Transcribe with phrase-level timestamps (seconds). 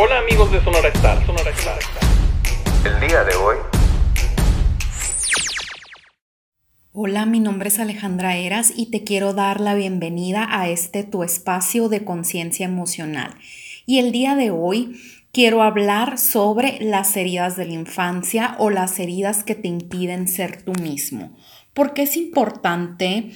[0.00, 1.80] Hola amigos de Sonora Star, Sonora Star.
[2.84, 3.56] El día de hoy.
[6.92, 11.24] Hola, mi nombre es Alejandra Eras y te quiero dar la bienvenida a este tu
[11.24, 13.34] espacio de conciencia emocional.
[13.86, 15.00] Y el día de hoy
[15.32, 20.62] quiero hablar sobre las heridas de la infancia o las heridas que te impiden ser
[20.62, 21.36] tú mismo.
[21.74, 23.32] Porque es importante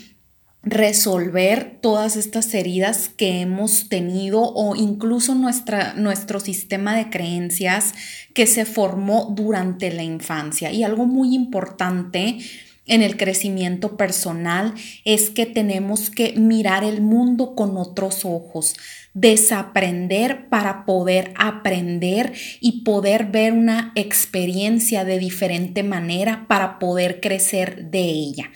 [0.62, 7.94] resolver todas estas heridas que hemos tenido o incluso nuestra, nuestro sistema de creencias
[8.32, 10.71] que se formó durante la infancia.
[10.71, 12.38] Y algo muy importante
[12.86, 18.74] en el crecimiento personal es que tenemos que mirar el mundo con otros ojos,
[19.14, 27.90] desaprender para poder aprender y poder ver una experiencia de diferente manera para poder crecer
[27.90, 28.50] de ella.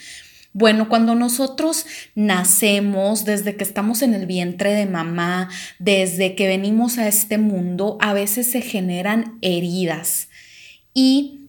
[0.58, 1.84] Bueno, cuando nosotros
[2.14, 7.98] nacemos, desde que estamos en el vientre de mamá, desde que venimos a este mundo,
[8.00, 10.28] a veces se generan heridas
[10.94, 11.42] y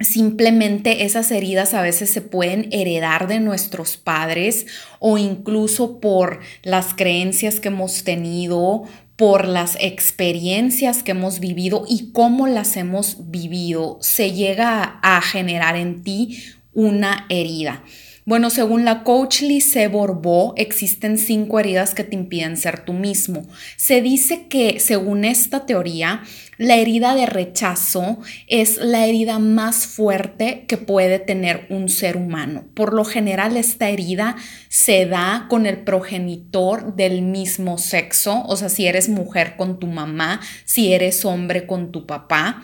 [0.00, 4.66] Simplemente esas heridas a veces se pueden heredar de nuestros padres
[5.00, 8.84] o incluso por las creencias que hemos tenido,
[9.16, 13.98] por las experiencias que hemos vivido y cómo las hemos vivido.
[14.00, 17.82] Se llega a generar en ti una herida.
[18.28, 23.48] Bueno, según la coach Lise Borbó, existen cinco heridas que te impiden ser tú mismo.
[23.76, 26.20] Se dice que, según esta teoría,
[26.58, 32.66] la herida de rechazo es la herida más fuerte que puede tener un ser humano.
[32.74, 34.36] Por lo general, esta herida
[34.68, 39.86] se da con el progenitor del mismo sexo, o sea, si eres mujer con tu
[39.86, 42.62] mamá, si eres hombre con tu papá.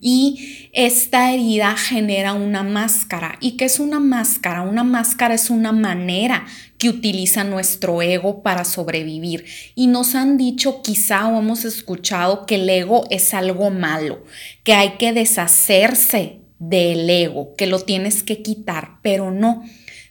[0.00, 3.36] Y esta herida genera una máscara.
[3.40, 4.62] ¿Y qué es una máscara?
[4.62, 6.46] Una máscara es una manera
[6.78, 9.44] que utiliza nuestro ego para sobrevivir.
[9.74, 14.24] Y nos han dicho quizá o hemos escuchado que el ego es algo malo,
[14.64, 19.64] que hay que deshacerse del ego, que lo tienes que quitar, pero no.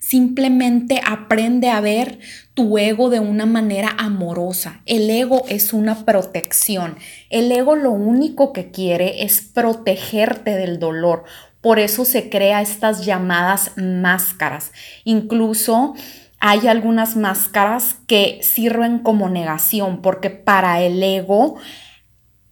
[0.06, 2.20] Simplemente aprende a ver
[2.54, 4.82] tu ego de una manera amorosa.
[4.86, 6.98] El ego es una protección.
[7.30, 11.24] El ego lo único que quiere es protegerte del dolor.
[11.62, 14.74] Por eso se crea estas llamadas máscaras.
[15.06, 15.94] Incluso
[16.42, 21.56] hay algunas máscaras que sirven como negación porque para el ego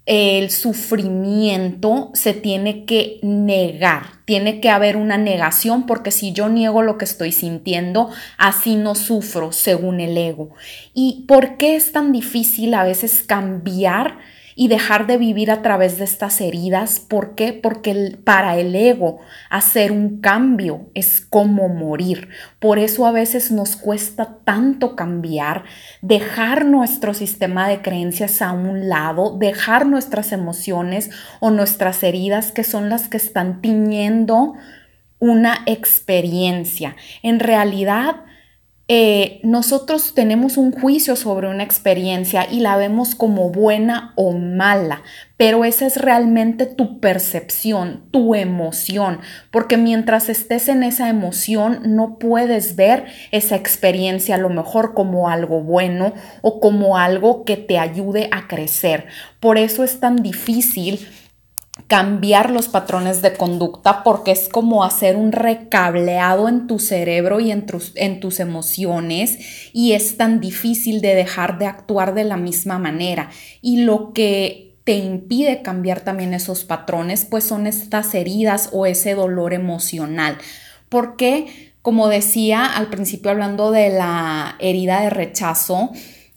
[0.05, 6.81] el sufrimiento se tiene que negar, tiene que haber una negación porque si yo niego
[6.81, 10.55] lo que estoy sintiendo, así no sufro según el ego.
[10.93, 14.17] ¿Y por qué es tan difícil a veces cambiar?
[14.55, 16.99] Y dejar de vivir a través de estas heridas.
[16.99, 17.53] ¿Por qué?
[17.53, 19.19] Porque para el ego
[19.49, 22.29] hacer un cambio es como morir.
[22.59, 25.63] Por eso a veces nos cuesta tanto cambiar,
[26.01, 32.63] dejar nuestro sistema de creencias a un lado, dejar nuestras emociones o nuestras heridas que
[32.63, 34.55] son las que están tiñendo
[35.19, 36.95] una experiencia.
[37.21, 38.25] En realidad,
[38.93, 45.01] eh, nosotros tenemos un juicio sobre una experiencia y la vemos como buena o mala,
[45.37, 52.19] pero esa es realmente tu percepción, tu emoción, porque mientras estés en esa emoción no
[52.19, 57.79] puedes ver esa experiencia a lo mejor como algo bueno o como algo que te
[57.79, 59.05] ayude a crecer.
[59.39, 60.99] Por eso es tan difícil
[61.87, 67.51] cambiar los patrones de conducta porque es como hacer un recableado en tu cerebro y
[67.51, 73.29] en tus, emociones y es tan difícil de dejar de actuar de la misma manera.
[73.61, 79.13] Y lo que te impide cambiar también esos patrones pues son estas heridas o ese
[79.13, 80.37] dolor emocional.
[80.89, 85.91] Porque, como decía al principio hablando de la herida de rechazo,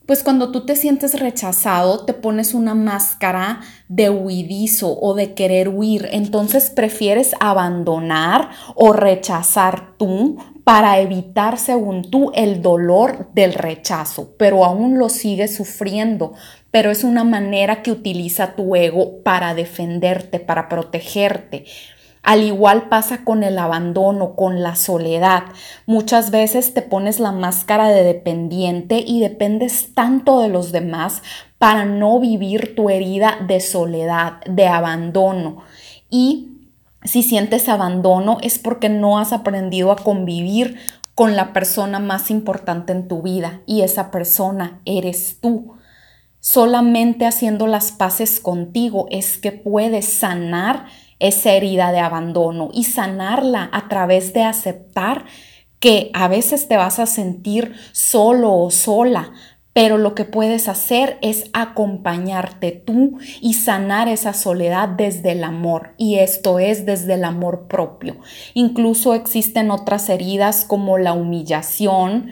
[0.07, 5.69] pues cuando tú te sientes rechazado, te pones una máscara de huidizo o de querer
[5.69, 6.09] huir.
[6.13, 14.65] Entonces prefieres abandonar o rechazar tú para evitar, según tú, el dolor del rechazo, pero
[14.65, 16.33] aún lo sigues sufriendo.
[16.71, 21.65] Pero es una manera que utiliza tu ego para defenderte, para protegerte.
[22.25, 25.45] Al igual pasa con el abandono, con la soledad.
[25.85, 31.23] Muchas veces te pones la máscara de dependiente y dependes tanto de los demás
[31.59, 35.65] para no vivir tu herida de soledad, de abandono.
[36.09, 36.63] Y
[37.05, 40.79] si sientes abandono es porque no has aprendido a convivir
[41.15, 45.75] con la persona más importante en tu vida y esa persona eres tú.
[46.41, 50.87] Solamente haciendo las paces contigo es que puedes sanar
[51.19, 55.25] esa herida de abandono y sanarla a través de aceptar
[55.81, 59.33] que a veces te vas a sentir solo o sola,
[59.75, 65.95] pero lo que puedes hacer es acompañarte tú y sanar esa soledad desde el amor,
[65.99, 68.17] y esto es desde el amor propio.
[68.55, 72.31] Incluso existen otras heridas como la humillación,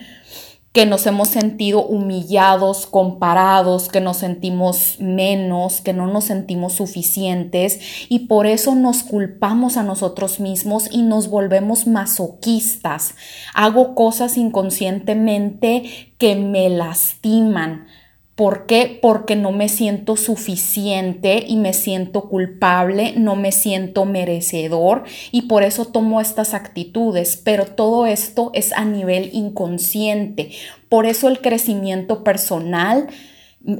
[0.72, 7.78] que nos hemos sentido humillados, comparados, que nos sentimos menos, que no nos sentimos suficientes
[8.08, 13.14] y por eso nos culpamos a nosotros mismos y nos volvemos masoquistas.
[13.54, 17.86] Hago cosas inconscientemente que me lastiman
[18.34, 18.98] ¿Por qué?
[19.02, 25.62] Porque no me siento suficiente y me siento culpable, no me siento merecedor y por
[25.62, 27.36] eso tomo estas actitudes.
[27.36, 30.50] Pero todo esto es a nivel inconsciente.
[30.88, 33.08] Por eso el crecimiento personal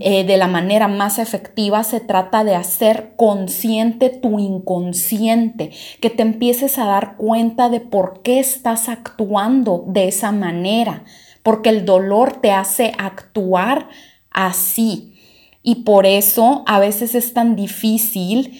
[0.00, 5.70] eh, de la manera más efectiva se trata de hacer consciente tu inconsciente,
[6.00, 11.04] que te empieces a dar cuenta de por qué estás actuando de esa manera,
[11.43, 13.88] porque el dolor te hace actuar
[14.34, 15.14] así.
[15.62, 18.58] Y por eso a veces es tan difícil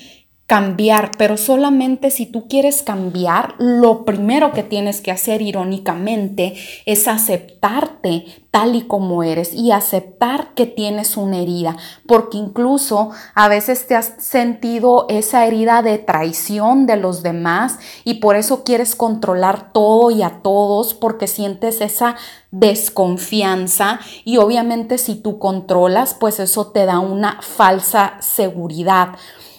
[0.53, 6.53] cambiar, pero solamente si tú quieres cambiar, lo primero que tienes que hacer irónicamente
[6.85, 13.49] es aceptarte tal y como eres y aceptar que tienes una herida, porque incluso a
[13.49, 18.95] veces te has sentido esa herida de traición de los demás y por eso quieres
[18.95, 22.17] controlar todo y a todos porque sientes esa
[22.51, 29.15] desconfianza y obviamente si tú controlas, pues eso te da una falsa seguridad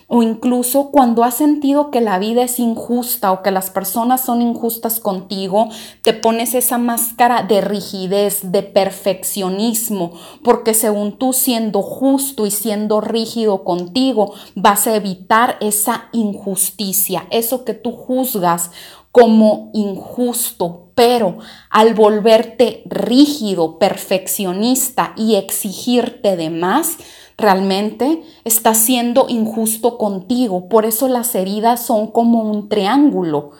[0.07, 4.41] o incluso cuando has sentido que la vida es injusta o que las personas son
[4.41, 5.69] injustas contigo,
[6.01, 10.13] te pones esa máscara de rigidez, de perfeccionismo,
[10.43, 17.65] porque según tú siendo justo y siendo rígido contigo, vas a evitar esa injusticia, eso
[17.65, 18.71] que tú juzgas
[19.11, 26.97] como injusto, pero al volverte rígido, perfeccionista y exigirte de más,
[27.37, 30.69] realmente está siendo injusto contigo.
[30.69, 33.51] Por eso las heridas son como un triángulo.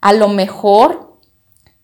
[0.00, 1.16] A lo mejor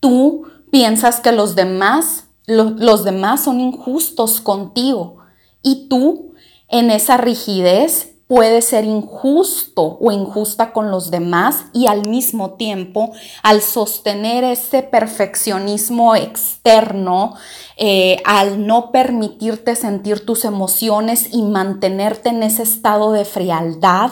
[0.00, 5.18] tú piensas que los demás, los demás son injustos contigo
[5.62, 6.34] y tú
[6.68, 13.12] en esa rigidez puede ser injusto o injusta con los demás y al mismo tiempo
[13.42, 17.34] al sostener ese perfeccionismo externo,
[17.76, 24.10] eh, al no permitirte sentir tus emociones y mantenerte en ese estado de frialdad,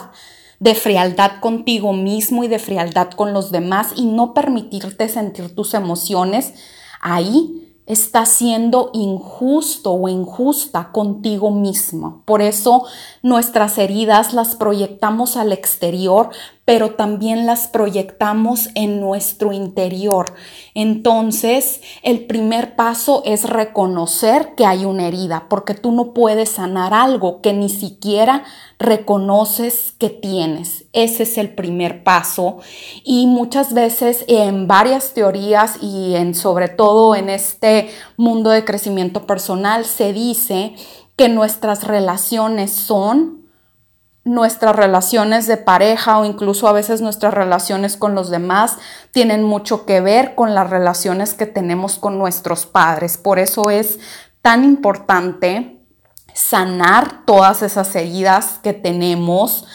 [0.59, 5.73] de frialdad contigo mismo y de frialdad con los demás y no permitirte sentir tus
[5.73, 6.53] emociones,
[7.01, 12.21] ahí está siendo injusto o injusta contigo mismo.
[12.25, 12.85] Por eso
[13.21, 16.29] nuestras heridas las proyectamos al exterior,
[16.65, 20.33] pero también las proyectamos en nuestro interior.
[20.73, 26.93] Entonces, el primer paso es reconocer que hay una herida, porque tú no puedes sanar
[26.93, 28.43] algo que ni siquiera
[28.79, 30.85] reconoces que tienes.
[30.93, 32.59] Ese es el primer paso.
[33.03, 39.25] Y muchas veces en varias teorías y en sobre todo en este mundo de crecimiento
[39.25, 40.75] personal se dice
[41.15, 43.42] que nuestras relaciones son
[44.25, 48.77] nuestras relaciones de pareja o incluso a veces nuestras relaciones con los demás
[49.11, 53.17] tienen mucho que ver con las relaciones que tenemos con nuestros padres.
[53.17, 53.99] Por eso es
[54.41, 55.79] tan importante
[56.33, 59.65] sanar todas esas heridas que tenemos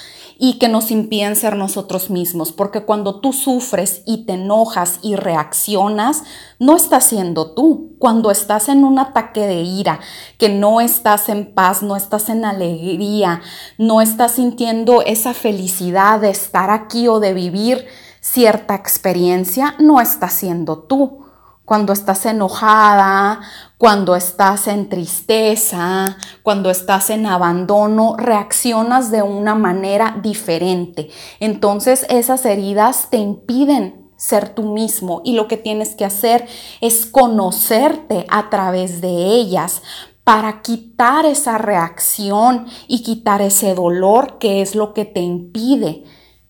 [0.41, 5.17] y que nos impiden ser nosotros mismos, porque cuando tú sufres y te enojas y
[5.17, 6.23] reaccionas,
[6.61, 7.97] no estás siendo tú.
[7.99, 9.99] Cuando estás en un ataque de ira,
[10.39, 13.43] que no estás en paz, no estás en alegría,
[13.79, 17.87] no estás sintiendo esa felicidad de estar aquí o de vivir
[18.21, 21.28] cierta experiencia, no estás siendo tú
[21.69, 23.43] cuando estás enojada,
[23.77, 31.11] cuando estás en tristeza, cuando estás en abandono, reaccionas de una manera diferente.
[31.41, 36.49] Entonces esas heridas te impiden ser tú mismo y lo que tienes que hacer
[36.81, 39.83] es conocerte a través de ellas
[40.25, 46.05] para quitar esa reacción y quitar ese dolor que es lo que te impide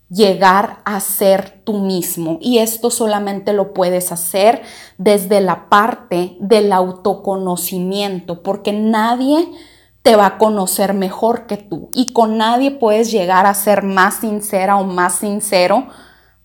[0.08, 2.38] llegar a ser tú mismo.
[2.40, 4.62] Y esto solamente lo puedes hacer
[4.96, 9.50] desde la parte del autoconocimiento, porque nadie
[10.02, 14.14] te va a conocer mejor que tú y con nadie puedes llegar a ser más
[14.20, 15.88] sincera o más sincero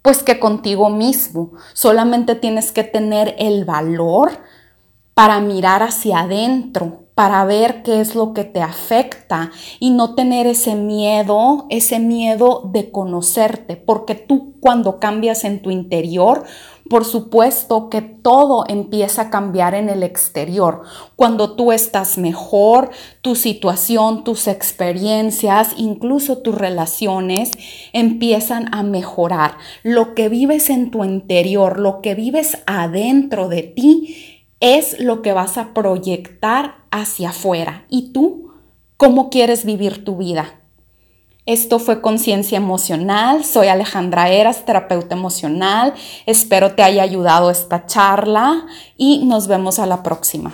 [0.01, 1.53] pues que contigo mismo.
[1.73, 4.31] Solamente tienes que tener el valor
[5.13, 10.47] para mirar hacia adentro para ver qué es lo que te afecta y no tener
[10.47, 16.45] ese miedo, ese miedo de conocerte, porque tú cuando cambias en tu interior,
[16.89, 20.81] por supuesto que todo empieza a cambiar en el exterior.
[21.15, 22.91] Cuando tú estás mejor,
[23.21, 27.51] tu situación, tus experiencias, incluso tus relaciones
[27.93, 29.57] empiezan a mejorar.
[29.83, 34.32] Lo que vives en tu interior, lo que vives adentro de ti,
[34.63, 37.83] es lo que vas a proyectar hacia afuera.
[37.89, 38.53] ¿Y tú
[38.95, 40.61] cómo quieres vivir tu vida?
[41.45, 43.43] Esto fue Conciencia Emocional.
[43.43, 45.93] Soy Alejandra Eras, terapeuta emocional.
[46.25, 48.65] Espero te haya ayudado esta charla
[48.95, 50.53] y nos vemos a la próxima.